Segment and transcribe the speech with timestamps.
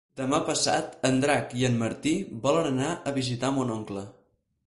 [0.19, 2.13] Demà passat en Drac i en Martí
[2.47, 4.07] volen anar a visitar mon oncle.